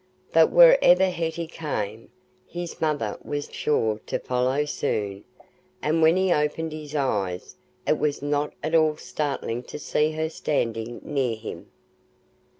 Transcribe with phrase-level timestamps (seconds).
[0.33, 2.09] But wherever Hetty came,
[2.47, 5.25] his mother was sure to follow soon;
[5.79, 10.27] and when he opened his eyes, it was not at all startling to see her
[10.31, 11.69] standing near him.